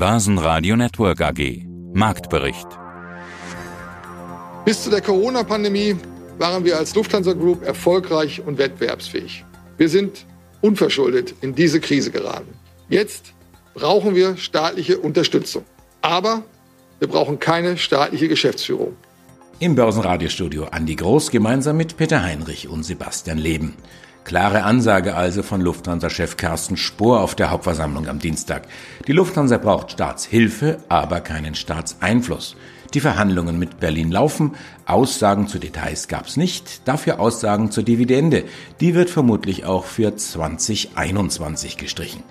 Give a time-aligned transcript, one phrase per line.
[0.00, 1.66] Börsenradio Network AG.
[1.92, 2.66] Marktbericht.
[4.64, 5.94] Bis zu der Corona-Pandemie
[6.38, 9.44] waren wir als Lufthansa Group erfolgreich und wettbewerbsfähig.
[9.76, 10.24] Wir sind
[10.62, 12.48] unverschuldet in diese Krise geraten.
[12.88, 13.34] Jetzt
[13.74, 15.66] brauchen wir staatliche Unterstützung.
[16.00, 16.44] Aber
[16.98, 18.96] wir brauchen keine staatliche Geschäftsführung.
[19.58, 23.76] Im Börsenradiostudio Andi Groß gemeinsam mit Peter Heinrich und Sebastian Leben.
[24.24, 28.68] Klare Ansage also von Lufthansa-Chef Carsten Spohr auf der Hauptversammlung am Dienstag.
[29.06, 32.56] Die Lufthansa braucht Staatshilfe, aber keinen Staatseinfluss.
[32.94, 34.56] Die Verhandlungen mit Berlin laufen.
[34.86, 38.44] Aussagen zu Details gab's nicht, dafür Aussagen zur Dividende.
[38.80, 42.22] Die wird vermutlich auch für 2021 gestrichen.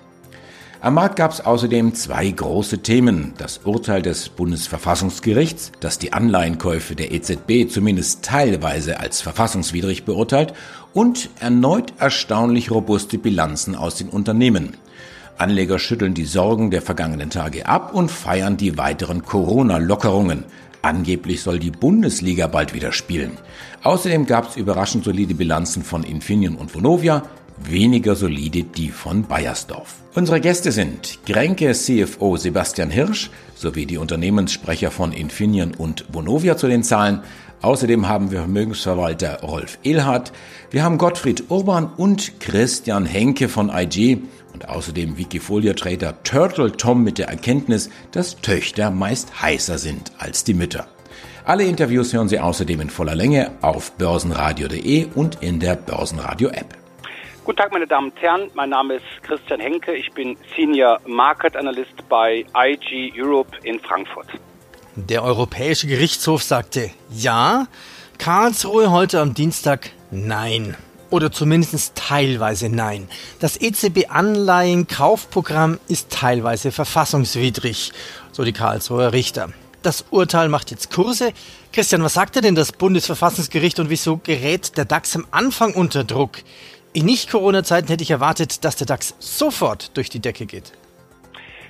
[0.82, 3.34] Am Markt gab es außerdem zwei große Themen.
[3.36, 10.54] Das Urteil des Bundesverfassungsgerichts, das die Anleihenkäufe der EZB zumindest teilweise als verfassungswidrig beurteilt,
[10.94, 14.78] und erneut erstaunlich robuste Bilanzen aus den Unternehmen.
[15.36, 20.44] Anleger schütteln die Sorgen der vergangenen Tage ab und feiern die weiteren Corona-Lockerungen.
[20.80, 23.32] Angeblich soll die Bundesliga bald wieder spielen.
[23.82, 27.24] Außerdem gab es überraschend solide Bilanzen von Infineon und Vonovia,
[27.64, 29.94] weniger solide die von Bayersdorf.
[30.14, 36.66] Unsere Gäste sind Grenke CFO Sebastian Hirsch sowie die Unternehmenssprecher von Infineon und Vonovia zu
[36.66, 37.20] den Zahlen.
[37.62, 40.32] Außerdem haben wir Vermögensverwalter Rolf Ehlhardt,
[40.70, 44.18] wir haben Gottfried Urban und Christian Henke von IG
[44.54, 50.54] und außerdem Wikifolia-Trader Turtle Tom mit der Erkenntnis, dass Töchter meist heißer sind als die
[50.54, 50.86] Mütter.
[51.44, 56.79] Alle Interviews hören Sie außerdem in voller Länge auf börsenradio.de und in der Börsenradio-App.
[57.50, 58.48] Guten Tag, meine Damen und Herren.
[58.54, 59.92] Mein Name ist Christian Henke.
[59.92, 64.28] Ich bin Senior Market Analyst bei IG Europe in Frankfurt.
[64.94, 67.66] Der Europäische Gerichtshof sagte ja,
[68.18, 70.76] Karlsruhe heute am Dienstag nein.
[71.10, 73.08] Oder zumindest teilweise nein.
[73.40, 77.90] Das EZB-Anleihen-Kaufprogramm ist teilweise verfassungswidrig,
[78.30, 79.48] so die Karlsruher Richter.
[79.82, 81.32] Das Urteil macht jetzt Kurse.
[81.72, 86.38] Christian, was sagte denn das Bundesverfassungsgericht und wieso gerät der DAX am Anfang unter Druck?
[86.92, 90.72] In Nicht-Corona-Zeiten hätte ich erwartet, dass der DAX sofort durch die Decke geht.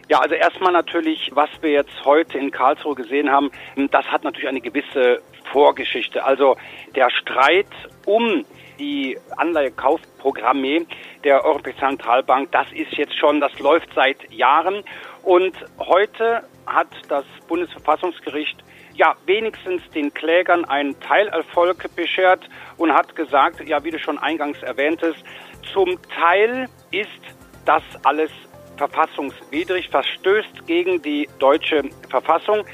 [0.08, 3.50] Ja, also erstmal natürlich, was wir jetzt heute in Karlsruhe gesehen haben,
[3.90, 5.20] das hat natürlich eine gewisse
[5.52, 6.24] Vorgeschichte.
[6.24, 6.56] Also
[6.96, 7.68] der Streit
[8.06, 8.46] um
[8.78, 10.86] die Anleihekaufprogramme
[11.22, 14.82] der Europäischen Zentralbank, das ist jetzt schon, das läuft seit Jahren.
[15.22, 18.56] Und heute hat das Bundesverfassungsgericht
[19.00, 22.46] ja wenigstens den Klägern einen Teilerfolg beschert
[22.76, 25.24] und hat gesagt, ja, wie du schon eingangs erwähntest,
[25.72, 27.08] zum Teil ist
[27.64, 28.30] das alles
[28.76, 32.66] verfassungswidrig, verstößt gegen die deutsche Verfassung.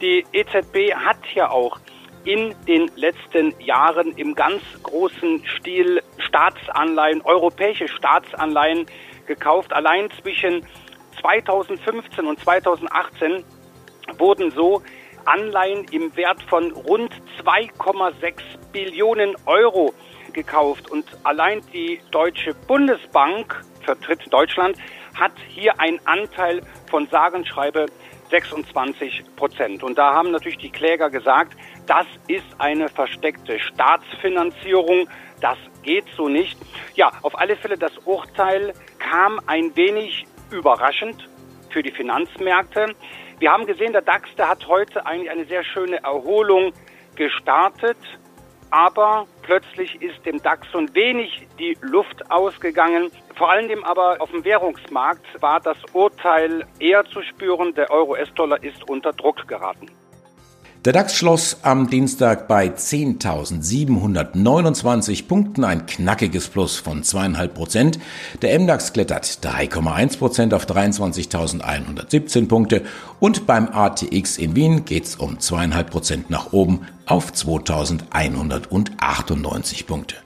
[0.00, 1.78] Die EZB hat ja auch
[2.24, 8.86] in den letzten Jahren im ganz großen Stil Staatsanleihen, europäische Staatsanleihen
[9.26, 9.74] gekauft.
[9.74, 10.66] Allein zwischen
[11.20, 13.44] 2015 und 2018
[14.18, 14.82] wurden so
[15.26, 17.12] Anleihen im Wert von rund
[17.42, 18.40] 2,6
[18.72, 19.94] Billionen Euro
[20.32, 20.90] gekauft.
[20.90, 24.76] Und allein die Deutsche Bundesbank, vertritt Deutschland,
[25.14, 27.86] hat hier einen Anteil von sagenschreibe
[28.30, 29.82] 26 Prozent.
[29.82, 35.08] Und da haben natürlich die Kläger gesagt, das ist eine versteckte Staatsfinanzierung.
[35.40, 36.58] Das geht so nicht.
[36.94, 41.28] Ja, auf alle Fälle, das Urteil kam ein wenig überraschend
[41.70, 42.94] für die Finanzmärkte.
[43.38, 46.72] Wir haben gesehen, der DAX, der hat heute eigentlich eine sehr schöne Erholung
[47.16, 47.98] gestartet,
[48.70, 53.10] aber plötzlich ist dem DAX so ein wenig die Luft ausgegangen.
[53.36, 58.88] Vor allem aber auf dem Währungsmarkt war das Urteil eher zu spüren, der Euro-S-Dollar ist
[58.88, 59.90] unter Druck geraten.
[60.84, 67.98] Der DAX schloss am Dienstag bei 10.729 Punkten, ein knackiges Plus von zweieinhalb Prozent.
[68.42, 72.82] Der MDAX klettert 3,1 Prozent auf 23.117 Punkte
[73.18, 80.16] und beim ATX in Wien geht's um zweieinhalb Prozent nach oben auf 2.198 Punkte.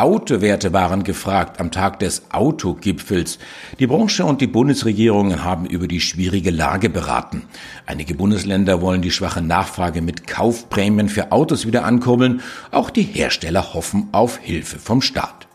[0.00, 3.38] Autowerte waren gefragt am Tag des Autogipfels.
[3.78, 7.42] Die Branche und die Bundesregierungen haben über die schwierige Lage beraten.
[7.84, 12.40] Einige Bundesländer wollen die schwache Nachfrage mit Kaufprämien für Autos wieder ankurbeln.
[12.70, 15.46] Auch die Hersteller hoffen auf Hilfe vom Staat.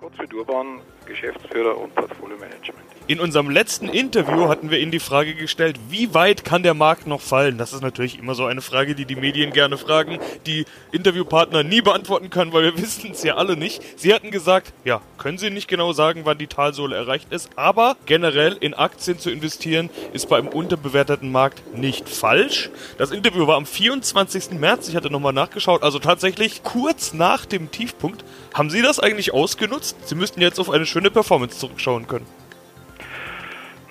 [0.00, 2.97] Gottfried Urban, Geschäftsführer und Portfolio-Management.
[3.08, 7.06] In unserem letzten Interview hatten wir Ihnen die Frage gestellt, wie weit kann der Markt
[7.06, 7.56] noch fallen?
[7.56, 11.80] Das ist natürlich immer so eine Frage, die die Medien gerne fragen, die Interviewpartner nie
[11.80, 13.82] beantworten können, weil wir wissen es ja alle nicht.
[13.98, 17.96] Sie hatten gesagt, ja, können Sie nicht genau sagen, wann die Talsohle erreicht ist, aber
[18.04, 22.68] generell in Aktien zu investieren ist bei einem unterbewerteten Markt nicht falsch.
[22.98, 24.50] Das Interview war am 24.
[24.60, 28.22] März, ich hatte nochmal nachgeschaut, also tatsächlich kurz nach dem Tiefpunkt.
[28.52, 29.96] Haben Sie das eigentlich ausgenutzt?
[30.06, 32.26] Sie müssten jetzt auf eine schöne Performance zurückschauen können.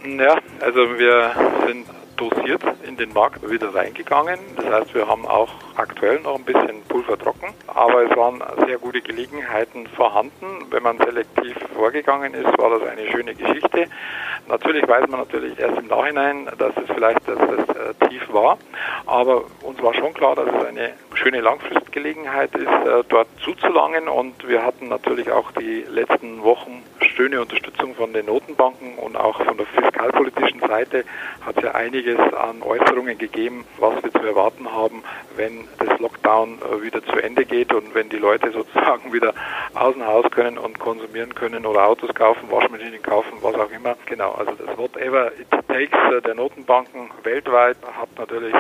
[0.06, 1.32] Ja, also wir
[1.66, 1.86] sind
[2.18, 4.40] dosiert in den Markt wieder reingegangen.
[4.56, 8.78] Das heißt, wir haben auch aktuell noch ein bisschen Pulver trocken, aber es waren sehr
[8.78, 10.66] gute Gelegenheiten vorhanden.
[10.70, 13.88] Wenn man selektiv vorgegangen ist, war das eine schöne Geschichte.
[14.48, 18.58] Natürlich weiß man natürlich erst im Nachhinein, dass es vielleicht das, das äh, Tief war,
[19.06, 24.48] aber uns war schon klar, dass es eine schöne Langfristgelegenheit ist, äh, dort zuzulangen und
[24.48, 29.58] wir hatten natürlich auch die letzten Wochen schöne Unterstützung von den Notenbanken und auch von
[29.58, 31.04] der fiskalpolitischen Seite
[31.46, 35.04] hat es ja einiges an Äußerungen gegeben, was wir zu erwarten haben,
[35.36, 39.34] wenn das Lockdown äh, wieder zu Ende geht und wenn die Leute sozusagen wieder
[39.74, 43.96] aus dem Haus können und konsumieren können oder Autos kaufen, Waschmaschinen kaufen, was auch immer.
[44.06, 48.54] Genau, also das whatever it takes äh, der Notenbanken weltweit hat natürlich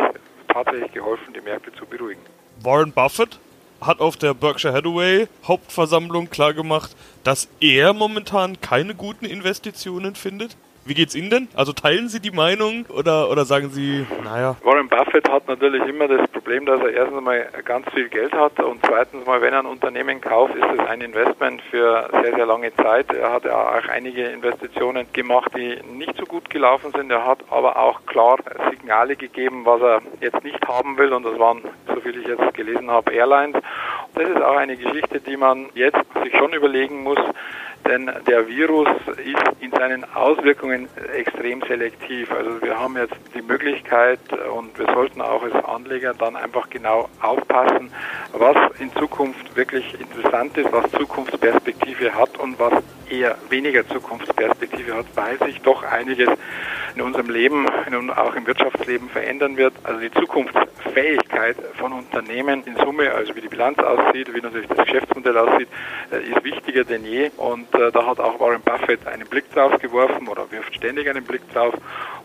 [0.47, 2.21] tatsächlich geholfen, die Märkte zu beruhigen.
[2.63, 3.39] Warren Buffett
[3.81, 10.57] hat auf der Berkshire Hathaway Hauptversammlung klargemacht, dass er momentan keine guten Investitionen findet.
[10.87, 11.47] Wie geht's Ihnen denn?
[11.53, 14.55] Also teilen Sie die Meinung oder, oder sagen Sie, naja?
[14.63, 18.57] Warren Buffett hat natürlich immer das Problem, dass er erstens mal ganz viel Geld hat
[18.61, 22.45] und zweitens mal, wenn er ein Unternehmen kauft, ist es ein Investment für sehr, sehr
[22.45, 23.11] lange Zeit.
[23.11, 27.11] Er hat ja auch einige Investitionen gemacht, die nicht so gut gelaufen sind.
[27.11, 28.37] Er hat aber auch klar
[28.69, 31.63] Signale gegeben, was er jetzt nicht haben will und das waren,
[31.93, 33.57] so viel ich jetzt gelesen habe, Airlines.
[34.15, 37.19] Das ist auch eine Geschichte, die man jetzt sich schon überlegen muss,
[37.85, 42.31] denn der Virus ist in seinen Auswirkungen extrem selektiv.
[42.31, 44.19] Also wir haben jetzt die Möglichkeit
[44.55, 47.91] und wir sollten auch als Anleger dann einfach genau aufpassen,
[48.33, 55.05] was in Zukunft wirklich interessant ist, was Zukunftsperspektive hat und was eher weniger Zukunftsperspektive hat,
[55.15, 56.29] weil sich doch einiges
[56.95, 57.65] in unserem Leben
[57.95, 59.73] und auch im Wirtschaftsleben verändern wird.
[59.83, 64.85] Also die Zukunftsfähigkeit von Unternehmen in Summe, also wie die Bilanz aussieht, wie natürlich das
[64.85, 65.67] Geschäftsmodell aussieht,
[66.11, 67.29] äh, ist wichtiger denn je.
[67.37, 71.23] Und äh, da hat auch Warren Buffett einen Blick drauf geworfen oder wirft ständig einen
[71.23, 71.73] Blick drauf.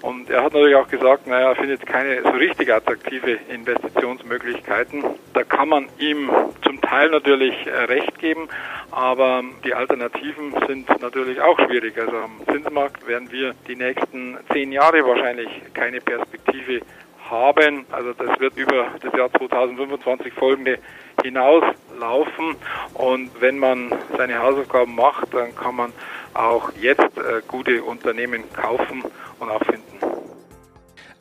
[0.02, 5.04] Und er hat natürlich auch gesagt, naja, er findet keine so richtig attraktive Investitionsmöglichkeiten.
[5.32, 6.28] Da kann man ihm
[6.64, 8.49] zum Teil natürlich äh, recht geben,
[8.90, 11.96] aber die Alternativen sind natürlich auch schwierig.
[11.99, 16.81] Also am Zinsmarkt werden wir die nächsten zehn Jahre wahrscheinlich keine Perspektive
[17.31, 17.87] haben.
[17.93, 20.78] Also das wird über das Jahr 2025 folgende
[21.22, 22.56] hinauslaufen.
[22.94, 25.93] Und wenn man seine Hausaufgaben macht, dann kann man
[26.34, 29.02] auch jetzt äh, gute Unternehmen kaufen
[29.38, 29.91] und auch finden.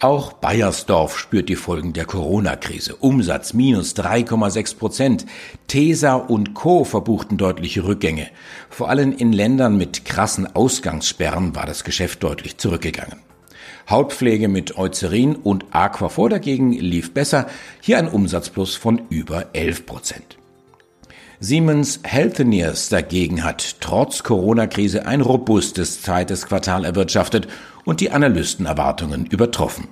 [0.02, 2.96] Auch Bayersdorf spürt die Folgen der Corona-Krise.
[2.96, 5.26] Umsatz minus 3,6 Prozent.
[5.68, 6.86] Tesa und Co.
[6.86, 8.28] verbuchten deutliche Rückgänge.
[8.72, 13.20] Vor allem in Ländern mit krassen Ausgangssperren war das Geschäft deutlich zurückgegangen.
[13.92, 17.46] Hautpflege mit Eucerin und Aquaphor dagegen lief besser.
[17.80, 20.41] Hier ein Umsatzplus von über 11 Prozent.
[21.44, 27.48] Siemens Healthineers dagegen hat trotz Corona-Krise ein robustes zweites Quartal erwirtschaftet
[27.84, 29.88] und die Analystenerwartungen übertroffen.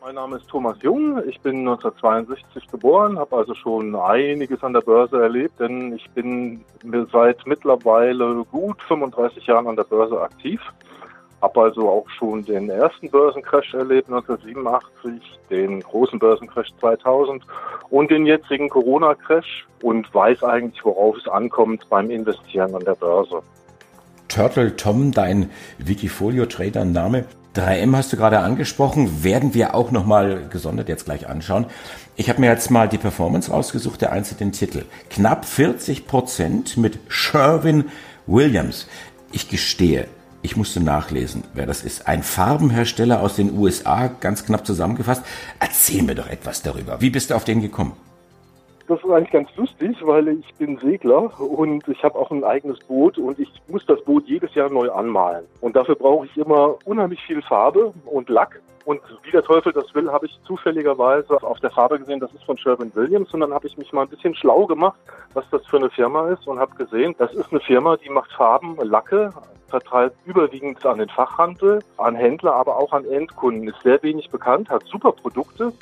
[0.00, 1.22] Mein Name ist Thomas Jung.
[1.28, 6.64] Ich bin 1962 geboren, habe also schon einiges an der Börse erlebt, denn ich bin
[7.12, 10.60] seit mittlerweile gut 35 Jahren an der Börse aktiv.
[11.42, 17.44] Habe also auch schon den ersten Börsencrash erlebt 1987, den großen Börsencrash 2000
[17.90, 23.42] und den jetzigen Corona-Crash und weiß eigentlich, worauf es ankommt beim Investieren an der Börse.
[24.28, 27.24] Turtle Tom, dein Wikifolio-Trader-Name.
[27.56, 31.66] 3M hast du gerade angesprochen, werden wir auch nochmal gesondert jetzt gleich anschauen.
[32.16, 34.84] Ich habe mir jetzt mal die Performance rausgesucht, der einzelnen Titel.
[35.10, 37.90] Knapp 40 Prozent mit Sherwin
[38.26, 38.86] Williams.
[39.32, 40.06] Ich gestehe,
[40.42, 42.08] ich musste nachlesen, wer das ist.
[42.08, 45.22] Ein Farbenhersteller aus den USA, ganz knapp zusammengefasst.
[45.60, 47.00] Erzähl mir doch etwas darüber.
[47.00, 47.92] Wie bist du auf den gekommen?
[48.92, 52.78] Das ist eigentlich ganz lustig, weil ich bin Segler und ich habe auch ein eigenes
[52.80, 55.46] Boot und ich muss das Boot jedes Jahr neu anmalen.
[55.62, 58.60] Und dafür brauche ich immer unheimlich viel Farbe und Lack.
[58.84, 62.44] Und wie der Teufel das will, habe ich zufälligerweise auf der Farbe gesehen, das ist
[62.44, 63.32] von Sherwin Williams.
[63.32, 65.00] Und dann habe ich mich mal ein bisschen schlau gemacht,
[65.32, 68.30] was das für eine Firma ist und habe gesehen, das ist eine Firma, die macht
[68.32, 69.30] Farben, Lacke,
[69.68, 73.68] vertreibt überwiegend an den Fachhandel, an Händler, aber auch an Endkunden.
[73.68, 75.72] Ist sehr wenig bekannt, hat super Produkte,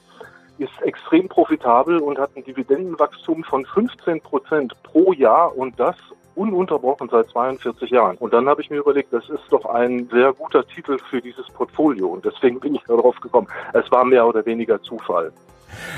[0.61, 5.97] ist extrem profitabel und hat ein Dividendenwachstum von 15 Prozent pro Jahr und das
[6.35, 8.17] ununterbrochen seit 42 Jahren.
[8.19, 11.47] Und dann habe ich mir überlegt, das ist doch ein sehr guter Titel für dieses
[11.49, 13.49] Portfolio und deswegen bin ich darauf gekommen.
[13.73, 15.33] Es war mehr oder weniger Zufall.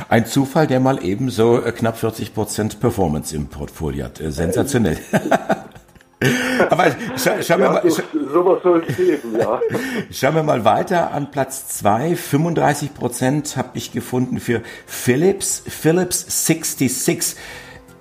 [0.09, 4.21] Ein Zufall, der mal ebenso knapp 40 Prozent Performance im Portfolio hat.
[4.21, 4.99] Äh, sensationell.
[6.71, 6.87] Aber
[7.17, 7.91] scha schauen wir mal.
[7.91, 8.03] Scha
[8.77, 9.61] es geben, ja.
[10.11, 12.17] Schauen wir mal weiter an Platz zwei.
[12.17, 17.37] 35 Prozent habe ich gefunden für Philips, Philips 66.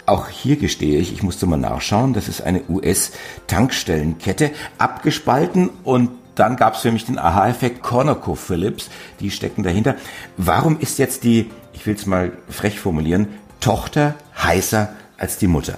[0.06, 6.56] Auch hier gestehe ich, ich musste mal nachschauen, das ist eine US-Tankstellenkette, abgespalten und dann
[6.56, 9.96] gab es für mich den Aha-Effekt ConocoPhillips, die stecken dahinter.
[10.38, 13.28] Warum ist jetzt die, ich will es mal frech formulieren,
[13.60, 15.78] Tochter heißer als die Mutter?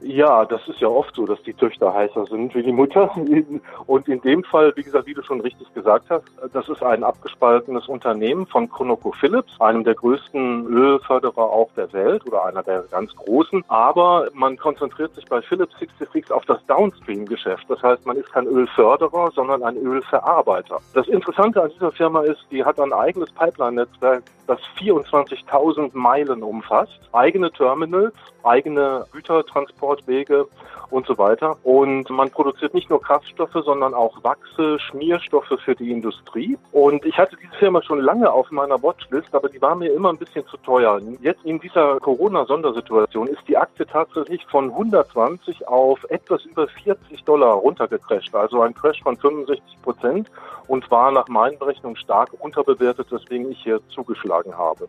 [0.00, 3.10] Ja, das ist ja oft so, dass die Töchter heißer sind wie die Mutter.
[3.86, 7.02] Und in dem Fall, wie gesagt, wie du schon richtig gesagt hast, das ist ein
[7.02, 13.14] abgespaltenes Unternehmen von ConocoPhillips, einem der größten Ölförderer auch der Welt oder einer der ganz
[13.16, 13.64] großen.
[13.68, 17.64] Aber man konzentriert sich bei Philips 66 auf das Downstream-Geschäft.
[17.68, 20.78] Das heißt, man ist kein Ölförderer, sondern ein Ölverarbeiter.
[20.94, 26.98] Das Interessante an dieser Firma ist, die hat ein eigenes Pipeline-Netzwerk, das 24.000 Meilen umfasst,
[27.12, 30.46] eigene Terminals, eigene Gütertransportwege
[30.90, 31.56] und so weiter.
[31.64, 36.56] Und man produziert nicht nur Kraftstoffe, sondern auch Wachse, Schmierstoffe für die Industrie.
[36.72, 40.08] Und ich hatte diese Firma schon lange auf meiner Watchlist, aber die war mir immer
[40.08, 40.98] ein bisschen zu teuer.
[41.20, 47.54] Jetzt in dieser Corona-Sondersituation ist die Aktie tatsächlich von 120 auf etwas über 40 Dollar
[47.54, 50.30] runtergecrasht, also ein Crash von 65 Prozent
[50.68, 54.88] und war nach meinen Berechnungen stark unterbewertet, weswegen ich hier zugeschlagen habe.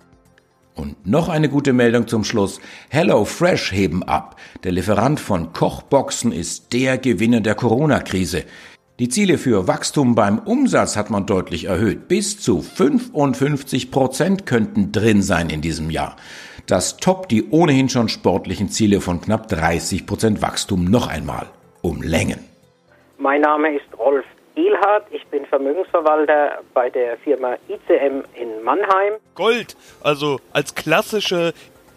[0.75, 2.61] Und noch eine gute Meldung zum Schluss.
[2.89, 4.37] Hello Fresh heben ab.
[4.63, 8.45] Der Lieferant von Kochboxen ist der Gewinner der Corona-Krise.
[8.99, 12.07] Die Ziele für Wachstum beim Umsatz hat man deutlich erhöht.
[12.07, 16.15] Bis zu 55 Prozent könnten drin sein in diesem Jahr.
[16.65, 21.47] Das toppt die ohnehin schon sportlichen Ziele von knapp 30 Prozent Wachstum noch einmal.
[21.81, 22.39] Um Längen.
[23.17, 24.25] Mein Name ist Rolf
[24.59, 25.05] Ehlhardt.
[25.11, 29.13] Ich bin Vermögensverwalter bei der Firma ICM in Mannheim.
[29.35, 31.53] Gold, also als klassische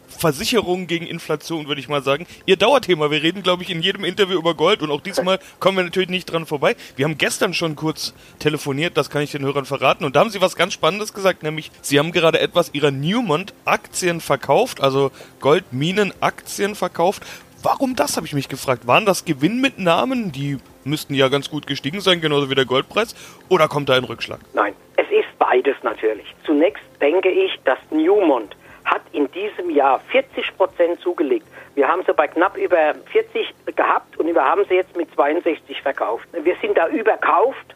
[0.08, 2.26] Versicherung gegen Inflation, würde ich mal sagen.
[2.46, 3.10] Ihr Dauerthema.
[3.10, 6.10] Wir reden, glaube ich, in jedem Interview über Gold und auch diesmal kommen wir natürlich
[6.10, 6.76] nicht dran vorbei.
[6.96, 10.04] Wir haben gestern schon kurz telefoniert, das kann ich den Hörern verraten.
[10.04, 14.20] Und da haben Sie was ganz Spannendes gesagt, nämlich Sie haben gerade etwas Ihrer Newmont-Aktien
[14.20, 17.24] verkauft, also Goldminen-Aktien verkauft.
[17.62, 18.86] Warum das, habe ich mich gefragt.
[18.86, 23.14] Waren das Gewinnmitnahmen, die müssten ja ganz gut gestiegen sein, genauso wie der Goldpreis,
[23.48, 24.40] oder kommt da ein Rückschlag?
[24.54, 26.34] Nein, es ist beides natürlich.
[26.44, 31.46] Zunächst denke ich, dass Newmont hat in diesem Jahr 40 Prozent zugelegt.
[31.74, 35.80] Wir haben sie bei knapp über 40 gehabt und wir haben sie jetzt mit 62
[35.80, 36.26] verkauft.
[36.32, 37.74] Wir sind da überkauft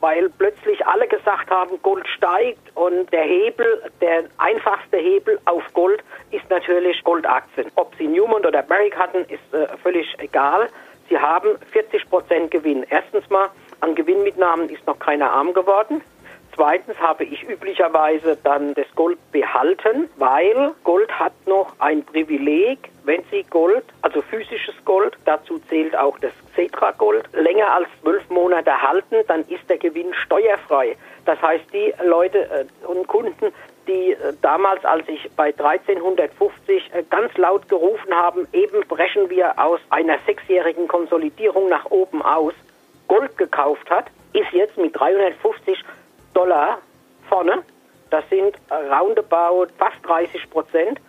[0.00, 6.02] weil plötzlich alle gesagt haben, Gold steigt und der Hebel, der einfachste Hebel auf Gold
[6.30, 7.70] ist natürlich Goldaktien.
[7.76, 10.68] Ob sie Newmont oder Barrick hatten, ist äh, völlig egal.
[11.08, 12.84] Sie haben 40 Prozent Gewinn.
[12.88, 16.02] Erstens mal, an Gewinnmitnahmen ist noch keiner arm geworden.
[16.56, 23.22] Zweitens habe ich üblicherweise dann das Gold behalten, weil Gold hat noch ein Privileg, wenn
[23.30, 28.72] Sie Gold, also physisches Gold, dazu zählt auch das Cetra Gold, länger als zwölf Monate
[28.80, 30.96] halten, dann ist der Gewinn steuerfrei.
[31.26, 33.52] Das heißt, die Leute äh, und Kunden,
[33.86, 39.58] die äh, damals, als ich bei 1350 äh, ganz laut gerufen haben, eben brechen wir
[39.58, 42.54] aus einer sechsjährigen Konsolidierung nach oben aus,
[43.08, 45.78] Gold gekauft hat, ist jetzt mit 350
[46.34, 46.78] Dollar
[47.28, 47.62] vorne.
[48.10, 51.00] Das sind roundabout fast 30 Prozent.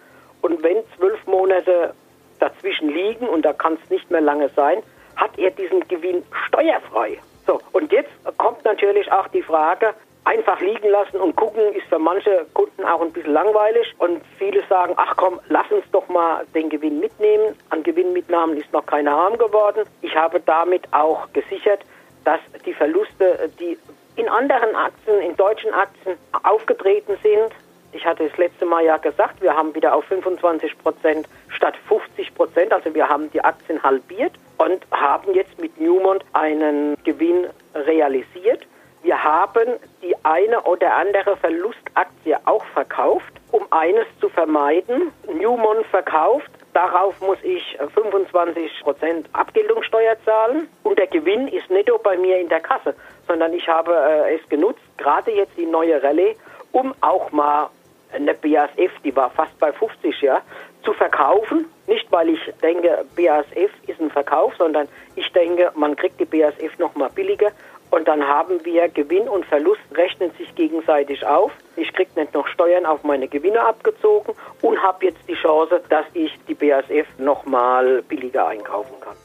[0.41, 1.93] Und wenn zwölf Monate
[2.39, 4.83] dazwischen liegen, und da kann es nicht mehr lange sein,
[5.15, 7.17] hat er diesen Gewinn steuerfrei.
[7.45, 9.93] So, und jetzt kommt natürlich auch die Frage,
[10.27, 14.61] einfach liegen lassen und gucken ist für manche Kunden auch ein bisschen langweilig und viele
[14.67, 17.55] sagen, ach komm, lass uns doch mal den Gewinn mitnehmen.
[17.69, 19.83] An Gewinnmitnahmen ist noch keiner arm geworden.
[20.01, 21.79] Ich habe damit auch gesichert,
[22.25, 23.77] dass die Verluste, die
[24.17, 27.53] in anderen Aktien, in deutschen Aktien aufgetreten sind.
[27.93, 32.35] Ich hatte das letzte Mal ja gesagt, wir haben wieder auf 25 Prozent statt 50
[32.35, 38.67] Prozent, also wir haben die Aktien halbiert und haben jetzt mit Newmont einen Gewinn realisiert.
[39.03, 45.11] Wir haben die eine oder andere Verlustaktie auch verkauft, um eines zu vermeiden.
[45.31, 52.17] Newmont verkauft, darauf muss ich 25 Prozent Abgeltungssteuer zahlen und der Gewinn ist netto bei
[52.17, 52.95] mir in der Kasse
[53.27, 56.35] sondern ich habe äh, es genutzt, gerade jetzt die neue Rallye,
[56.71, 57.69] um auch mal
[58.13, 60.41] eine BASF, die war fast bei 50, ja,
[60.83, 61.65] zu verkaufen.
[61.87, 66.77] Nicht, weil ich denke, BASF ist ein Verkauf, sondern ich denke, man kriegt die BASF
[66.79, 67.51] noch mal billiger
[67.91, 71.51] und dann haben wir Gewinn und Verlust rechnen sich gegenseitig auf.
[71.75, 76.05] Ich kriege nicht noch Steuern auf meine Gewinne abgezogen und habe jetzt die Chance, dass
[76.13, 79.15] ich die BASF noch mal billiger einkaufen kann.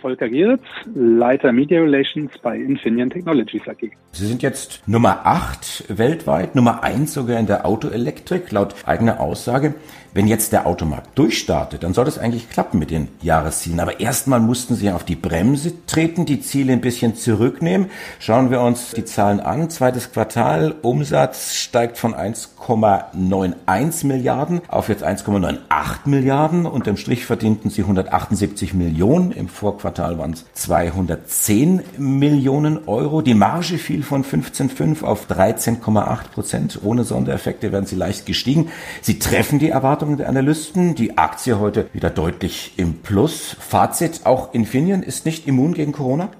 [0.00, 0.62] Volker Gieritz,
[0.94, 3.90] Leiter Media Relations bei Infineon Technologies AG.
[4.12, 9.74] Sie sind jetzt Nummer 8 weltweit, Nummer 1 sogar in der Autoelektrik, laut eigener Aussage.
[10.12, 13.78] Wenn jetzt der Automarkt durchstartet, dann soll das eigentlich klappen mit den Jahreszielen.
[13.78, 17.90] Aber erstmal mussten Sie auf die Bremse treten, die Ziele ein bisschen zurücknehmen.
[18.18, 19.70] Schauen wir uns die Zahlen an.
[19.70, 25.58] Zweites Quartal, Umsatz steigt von 1,91 Milliarden auf jetzt 1,98
[26.06, 26.66] Milliarden.
[26.66, 29.30] Unterm Strich verdienten Sie 178 Millionen.
[29.30, 33.22] Im Vorquartal waren es 210 Millionen Euro.
[33.22, 36.78] Die Marge fiel von 15,5 auf 13,8 Prozent.
[36.82, 38.68] Ohne Sondereffekte werden Sie leicht gestiegen.
[39.02, 40.94] Sie treffen die Erwartungen Erwartungen der Analysten.
[40.94, 43.56] Die Aktie heute wieder deutlich im Plus.
[43.58, 46.30] Fazit, auch Infineon ist nicht immun gegen Corona?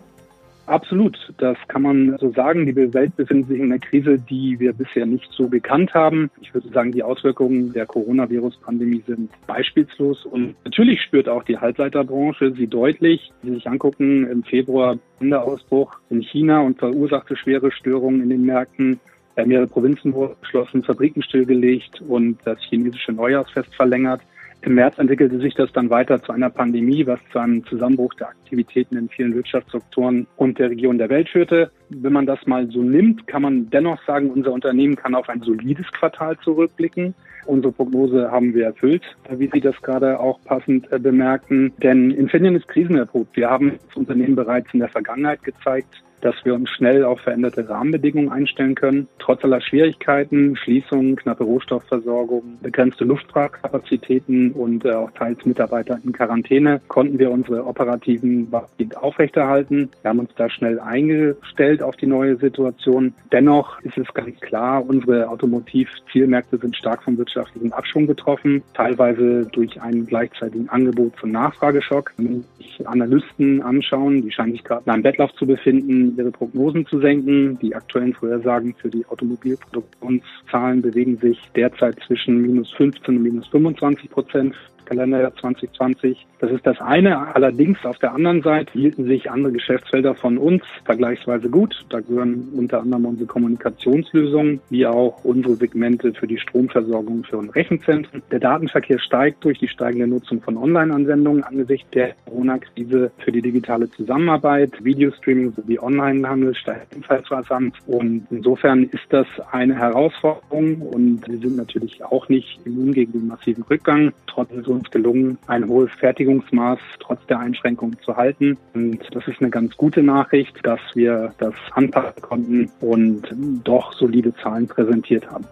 [0.70, 2.64] Absolut, das kann man so sagen.
[2.64, 6.30] Die Welt befindet sich in einer Krise, die wir bisher nicht so gekannt haben.
[6.40, 10.24] Ich würde sagen, die Auswirkungen der Coronavirus-Pandemie sind beispielslos.
[10.24, 13.32] Und natürlich spürt auch die Halbleiterbranche sie deutlich.
[13.42, 18.44] Wenn Sie sich angucken, im Februar Ausbruch in China und verursachte schwere Störungen in den
[18.44, 19.00] Märkten.
[19.44, 24.20] Mehrere Provinzen wurden geschlossen, Fabriken stillgelegt und das chinesische Neujahrsfest verlängert.
[24.62, 28.28] Im März entwickelte sich das dann weiter zu einer Pandemie, was zu einem Zusammenbruch der
[28.28, 31.70] Aktivitäten in vielen Wirtschaftssektoren und der Region der Welt führte.
[31.88, 35.40] Wenn man das mal so nimmt, kann man dennoch sagen, unser Unternehmen kann auf ein
[35.40, 37.14] solides Quartal zurückblicken.
[37.46, 41.72] Unsere Prognose haben wir erfüllt, wie Sie das gerade auch passend äh, bemerken.
[41.82, 43.34] Denn Infineon ist krisenerprobt.
[43.36, 47.68] Wir haben das Unternehmen bereits in der Vergangenheit gezeigt, dass wir uns schnell auf veränderte
[47.68, 49.08] Rahmenbedingungen einstellen können.
[49.18, 56.80] Trotz aller Schwierigkeiten, Schließungen, knappe Rohstoffversorgung, begrenzte Luftfahrtkapazitäten und äh, auch teils Mitarbeiter in Quarantäne
[56.88, 58.48] konnten wir unsere operativen
[58.96, 59.90] aufrechterhalten.
[60.02, 63.14] Wir haben uns da schnell eingestellt auf die neue Situation.
[63.32, 69.80] Dennoch ist es ganz klar, unsere Automotiv-Zielmärkte sind stark vom wirtschaftlichen Abschwung betroffen, teilweise durch
[69.80, 72.12] einen gleichzeitigen Angebot- und Nachfrageschock.
[72.16, 76.86] Wenn sich Analysten anschauen, die scheinen sich gerade in einem Wettlauf zu befinden, ihre Prognosen
[76.86, 77.58] zu senken.
[77.60, 84.10] Die aktuellen Vorhersagen für die Automobilproduktionszahlen bewegen sich derzeit zwischen minus 15 und minus 25
[84.10, 84.54] Prozent.
[84.90, 86.26] Kalenderjahr 2020.
[86.40, 87.34] Das ist das eine.
[87.34, 91.86] Allerdings auf der anderen Seite hielten sich andere Geschäftsfelder von uns vergleichsweise gut.
[91.90, 97.54] Da gehören unter anderem unsere Kommunikationslösungen, wie auch unsere Segmente für die Stromversorgung für unsere
[97.54, 98.22] Rechenzentren.
[98.32, 103.88] Der Datenverkehr steigt durch die steigende Nutzung von Online-Anwendungen angesichts der Corona-Krise für die digitale
[103.90, 104.72] Zusammenarbeit.
[104.82, 107.76] Videostreaming sowie Onlinehandel steigt ebenfalls rasant.
[107.86, 113.28] Und insofern ist das eine Herausforderung und wir sind natürlich auch nicht immun gegen den
[113.28, 114.12] massiven Rückgang.
[114.26, 118.58] Trotzdem uns gelungen, ein hohes Fertigungsmaß trotz der Einschränkungen zu halten.
[118.74, 123.28] Und das ist eine ganz gute Nachricht, dass wir das anpassen konnten und
[123.64, 125.46] doch solide Zahlen präsentiert haben.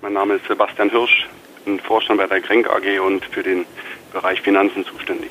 [0.00, 1.28] Mein Name ist Sebastian Hirsch,
[1.64, 3.64] bin Vorstand bei der Grenk AG und für den
[4.12, 5.30] Bereich Finanzen zuständig.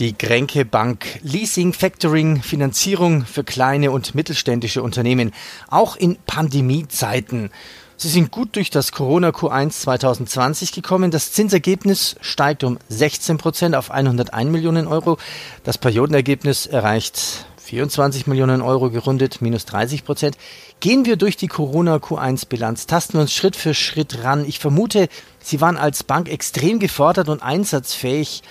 [0.00, 1.20] Die Grenke Bank.
[1.22, 5.32] Leasing, Factoring, Finanzierung für kleine und mittelständische Unternehmen.
[5.70, 7.50] Auch in Pandemiezeiten.
[7.96, 11.10] Sie sind gut durch das Corona Q1 2020 gekommen.
[11.10, 15.16] Das Zinsergebnis steigt um 16 Prozent auf 101 Millionen Euro.
[15.62, 20.36] Das Periodenergebnis erreicht 24 Millionen Euro gerundet, minus 30 Prozent.
[20.80, 24.44] Gehen wir durch die Corona Q1 Bilanz, tasten wir uns Schritt für Schritt ran.
[24.46, 25.08] Ich vermute,
[25.40, 28.42] Sie waren als Bank extrem gefordert und einsatzfähig.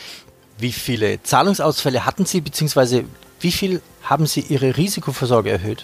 [0.57, 3.03] Wie viele Zahlungsausfälle hatten Sie, beziehungsweise
[3.39, 5.83] wie viel haben Sie Ihre Risikovorsorge erhöht?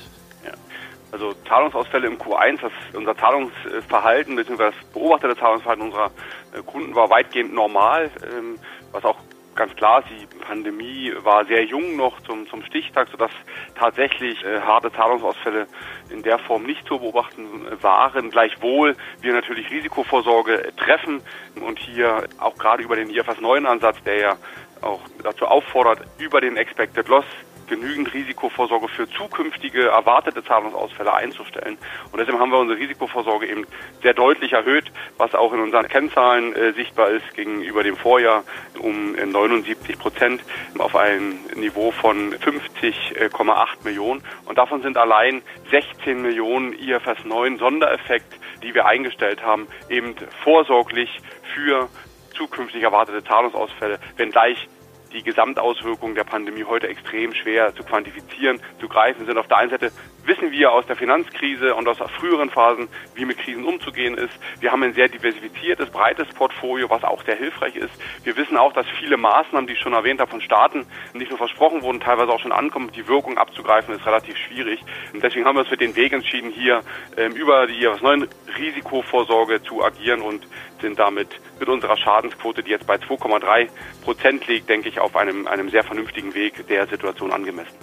[1.12, 4.58] Also Zahlungsausfälle im Q1, das, unser Zahlungsverhalten bzw.
[4.58, 6.12] das beobachtete Zahlungsverhalten unserer
[6.54, 8.60] äh, Kunden war weitgehend normal, ähm,
[8.92, 9.18] was auch
[9.60, 13.32] ganz klar ist, die Pandemie war sehr jung noch zum, zum Stichtag, sodass
[13.76, 15.68] tatsächlich äh, harte Zahlungsausfälle
[16.10, 18.30] in der Form nicht zu beobachten äh, waren.
[18.30, 21.22] Gleichwohl wir natürlich Risikovorsorge treffen
[21.60, 24.38] und hier auch gerade über den IFRS 9 Ansatz, der ja
[24.82, 27.26] auch dazu auffordert, über den Expected Loss
[27.70, 31.78] genügend Risikovorsorge für zukünftige erwartete Zahlungsausfälle einzustellen.
[32.12, 33.66] Und deshalb haben wir unsere Risikovorsorge eben
[34.02, 38.44] sehr deutlich erhöht, was auch in unseren Kennzahlen äh, sichtbar ist gegenüber dem Vorjahr
[38.80, 40.44] um 79 Prozent
[40.78, 44.24] auf ein Niveau von 50,8 Millionen.
[44.46, 51.22] Und davon sind allein 16 Millionen IFRS 9 Sondereffekt, die wir eingestellt haben, eben vorsorglich
[51.54, 51.90] für
[52.36, 54.68] zukünftig erwartete Zahlungsausfälle, wenngleich
[55.12, 59.38] die Gesamtauswirkungen der Pandemie heute extrem schwer zu quantifizieren, zu greifen sind.
[59.38, 59.92] Auf der einen Seite
[60.26, 64.34] wissen wir aus der Finanzkrise und aus früheren Phasen, wie mit Krisen umzugehen ist.
[64.60, 67.92] Wir haben ein sehr diversifiziertes, breites Portfolio, was auch sehr hilfreich ist.
[68.24, 71.38] Wir wissen auch, dass viele Maßnahmen, die ich schon erwähnt habe, von Staaten nicht nur
[71.38, 72.92] versprochen wurden, teilweise auch schon ankommen.
[72.92, 74.80] Die Wirkung abzugreifen ist relativ schwierig.
[75.14, 76.82] Und deswegen haben wir uns für den Weg entschieden, hier
[77.18, 80.46] ähm, über die neuen Risikovorsorge zu agieren und
[80.82, 83.68] sind damit mit unserer Schadensquote, die jetzt bei 2,3
[84.04, 87.76] Prozent liegt, denke ich, auf einem, einem sehr vernünftigen Weg der Situation angemessen.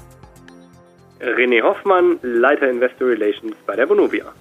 [1.21, 4.33] René Hoffmann, Leiter Investor Relations bei der Vonovia.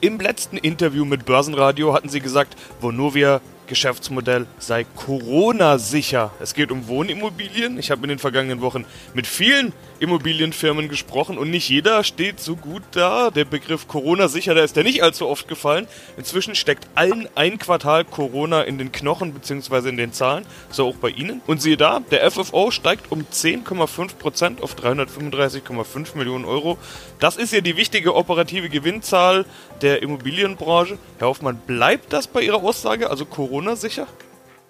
[0.00, 6.32] Im letzten Interview mit Börsenradio hatten Sie gesagt, Vonovia Geschäftsmodell sei Corona-sicher.
[6.40, 7.78] Es geht um Wohnimmobilien.
[7.78, 12.56] Ich habe in den vergangenen Wochen mit vielen Immobilienfirmen gesprochen und nicht jeder steht so
[12.56, 13.30] gut da.
[13.30, 15.86] Der Begriff Corona-sicher, der ist ja nicht allzu oft gefallen.
[16.16, 19.88] Inzwischen steckt allen ein Quartal Corona in den Knochen bzw.
[19.88, 21.42] in den Zahlen, so auch bei Ihnen.
[21.46, 26.78] Und siehe da, der FFO steigt um 10,5% auf 335,5 Millionen Euro.
[27.18, 29.44] Das ist ja die wichtige operative Gewinnzahl
[29.82, 30.98] der Immobilienbranche.
[31.18, 33.24] Herr Hoffmann, bleibt das bei Ihrer Aussage, also
[33.58, 34.06] Corona-sicher?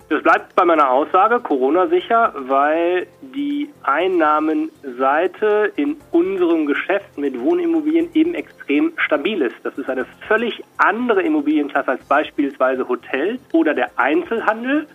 [0.09, 8.35] Das bleibt bei meiner Aussage Corona-sicher, weil die Einnahmenseite in unserem Geschäft mit Wohnimmobilien eben
[8.35, 9.57] extrem stabil ist.
[9.63, 14.87] Das ist eine völlig andere Immobilienklasse als beispielsweise Hotels oder der Einzelhandel.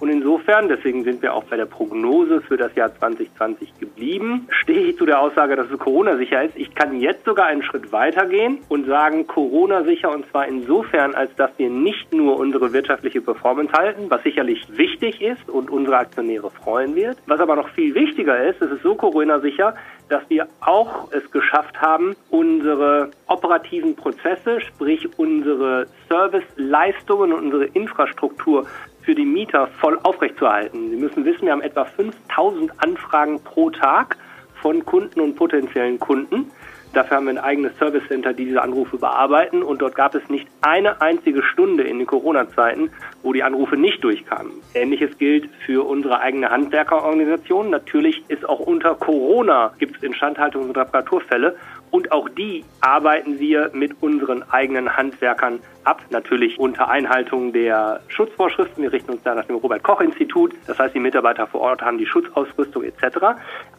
[0.00, 4.88] Und insofern, deswegen sind wir auch bei der Prognose für das Jahr 2020 geblieben, stehe
[4.88, 6.56] ich zu der Aussage, dass es Corona-sicher ist.
[6.56, 11.34] Ich kann jetzt sogar einen Schritt weiter gehen und sagen, Corona-sicher und zwar insofern, als
[11.36, 16.50] dass wir nicht nur unsere wirtschaftliche Performance halten, was sicherlich wichtig ist und unsere Aktionäre
[16.50, 17.18] freuen wird.
[17.26, 19.74] Was aber noch viel wichtiger ist, es ist so Corona-sicher,
[20.08, 28.66] dass wir auch es geschafft haben, unsere operativen Prozesse, sprich unsere Serviceleistungen und unsere Infrastruktur
[29.10, 30.88] für die Mieter voll aufrechtzuerhalten.
[30.90, 34.16] Sie müssen wissen, wir haben etwa 5000 Anfragen pro Tag
[34.62, 36.52] von Kunden und potenziellen Kunden.
[36.92, 39.64] Dafür haben wir ein eigenes Service Center, die diese Anrufe bearbeiten.
[39.64, 42.90] Und dort gab es nicht eine einzige Stunde in den Corona-Zeiten,
[43.24, 44.52] wo die Anrufe nicht durchkamen.
[44.74, 47.68] Ähnliches gilt für unsere eigene Handwerkerorganisation.
[47.68, 51.56] Natürlich ist auch unter Corona gibt es Instandhaltungs- und Reparaturfälle.
[51.90, 58.82] Und auch die arbeiten wir mit unseren eigenen Handwerkern ab, natürlich unter Einhaltung der Schutzvorschriften.
[58.82, 60.54] Wir richten uns da nach dem Robert-Koch-Institut.
[60.66, 63.18] Das heißt, die Mitarbeiter vor Ort haben die Schutzausrüstung etc.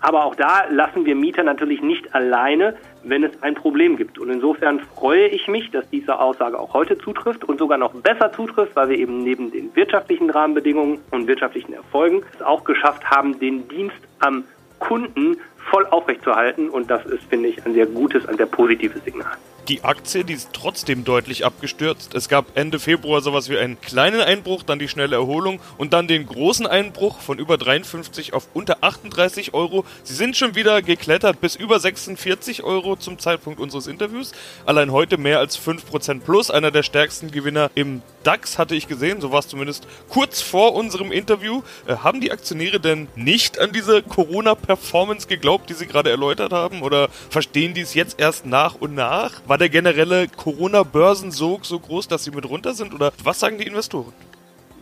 [0.01, 4.19] Aber auch da lassen wir Mieter natürlich nicht alleine, wenn es ein Problem gibt.
[4.19, 8.33] Und insofern freue ich mich, dass diese Aussage auch heute zutrifft und sogar noch besser
[8.33, 13.39] zutrifft, weil wir eben neben den wirtschaftlichen Rahmenbedingungen und wirtschaftlichen Erfolgen es auch geschafft haben,
[13.39, 14.43] den Dienst am
[14.81, 15.37] Kunden
[15.69, 16.69] voll aufrechtzuerhalten.
[16.69, 19.37] Und das ist, finde ich, ein sehr gutes, ein sehr positives Signal.
[19.67, 22.15] Die Aktie, die ist trotzdem deutlich abgestürzt.
[22.15, 26.07] Es gab Ende Februar sowas wie einen kleinen Einbruch, dann die schnelle Erholung und dann
[26.07, 29.85] den großen Einbruch von über 53 auf unter 38 Euro.
[30.03, 34.31] Sie sind schon wieder geklettert bis über 46 Euro zum Zeitpunkt unseres Interviews.
[34.65, 39.21] Allein heute mehr als 5% plus, einer der stärksten Gewinner im DAX hatte ich gesehen,
[39.21, 41.61] so war es zumindest kurz vor unserem Interview.
[41.87, 46.81] Äh, haben die Aktionäre denn nicht an diese Corona-Performance geglaubt, die sie gerade erläutert haben?
[46.81, 49.41] Oder verstehen die es jetzt erst nach und nach?
[49.47, 52.93] War der generelle Corona-Börsensog so groß, dass sie mit runter sind?
[52.93, 54.11] Oder was sagen die Investoren?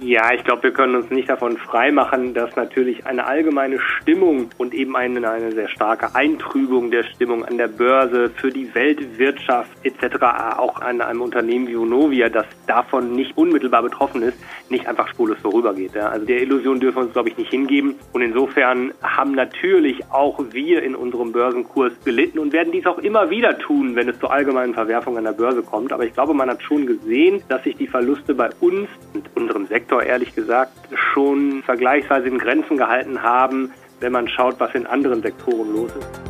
[0.02, 4.74] Ja, ich glaube, wir können uns nicht davon freimachen, dass natürlich eine allgemeine Stimmung und
[4.74, 10.24] eben eine, eine sehr starke Eintrübung der Stimmung an der Börse für die Weltwirtschaft etc.
[10.58, 14.38] auch an einem Unternehmen wie Vonovia, das davon nicht unmittelbar betroffen ist,
[14.70, 15.96] nicht einfach spurlos vorübergeht.
[15.96, 16.08] Ja.
[16.08, 17.96] Also der Illusion dürfen wir uns, glaube ich, nicht hingeben.
[18.14, 23.30] Und insofern haben natürlich auch wir in unserem Börsenkurs gelitten und werden dies auch immer
[23.30, 25.92] wieder tun, wenn es zu allgemeinen Verwerfungen an der Börse kommt.
[25.92, 29.66] Aber ich glaube, man hat schon gesehen, dass sich die Verluste bei uns und unserem
[29.66, 30.72] Sektor Sektor ehrlich gesagt
[31.14, 36.22] schon vergleichsweise in Grenzen gehalten haben, wenn man schaut, was in anderen Sektoren los ist.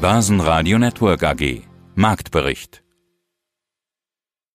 [0.00, 1.62] Basen Radio Network AG
[1.94, 2.82] Marktbericht